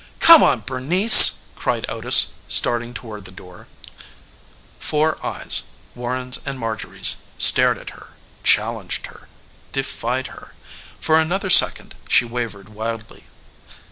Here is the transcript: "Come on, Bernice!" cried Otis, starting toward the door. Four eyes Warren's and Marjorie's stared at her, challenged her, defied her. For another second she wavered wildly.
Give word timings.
"Come 0.19 0.41
on, 0.41 0.61
Bernice!" 0.61 1.41
cried 1.55 1.85
Otis, 1.87 2.33
starting 2.47 2.91
toward 2.95 3.25
the 3.25 3.31
door. 3.31 3.67
Four 4.79 5.23
eyes 5.23 5.65
Warren's 5.93 6.39
and 6.43 6.57
Marjorie's 6.57 7.17
stared 7.37 7.77
at 7.77 7.91
her, 7.91 8.07
challenged 8.43 9.05
her, 9.05 9.27
defied 9.71 10.25
her. 10.33 10.55
For 10.99 11.21
another 11.21 11.51
second 11.51 11.93
she 12.09 12.25
wavered 12.25 12.69
wildly. 12.69 13.25